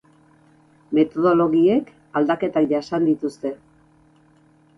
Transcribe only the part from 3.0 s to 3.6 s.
dituzte.